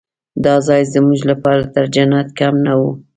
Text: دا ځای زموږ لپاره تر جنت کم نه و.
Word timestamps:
دا 0.43 0.55
ځای 0.67 0.81
زموږ 0.93 1.19
لپاره 1.31 1.63
تر 1.73 1.85
جنت 1.95 2.27
کم 2.39 2.55
نه 2.65 2.73
و. 2.79 2.81